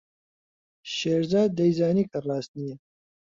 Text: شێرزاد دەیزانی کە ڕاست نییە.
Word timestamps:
شێرزاد 0.95 1.49
دەیزانی 1.59 2.09
کە 2.11 2.17
ڕاست 2.27 2.51
نییە. 2.59 2.77